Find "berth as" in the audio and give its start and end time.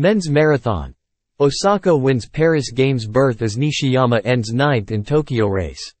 3.06-3.58